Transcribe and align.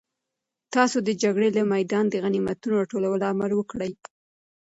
تاسو 0.73 0.97
د 1.07 1.09
جګړې 1.23 1.49
له 1.57 1.61
میدانه 1.73 2.09
د 2.11 2.15
غنیمتونو 2.23 2.73
د 2.75 2.79
راټولولو 2.81 3.23
امر 3.31 3.49
وکړئ. 3.55 3.91